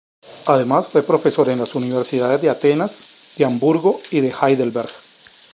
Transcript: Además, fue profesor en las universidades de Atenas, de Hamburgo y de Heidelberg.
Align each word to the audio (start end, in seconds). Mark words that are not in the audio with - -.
Además, 0.47 0.87
fue 0.87 1.03
profesor 1.03 1.47
en 1.49 1.59
las 1.59 1.75
universidades 1.75 2.41
de 2.41 2.49
Atenas, 2.49 3.05
de 3.37 3.45
Hamburgo 3.45 4.01
y 4.09 4.21
de 4.21 4.29
Heidelberg. 4.33 4.89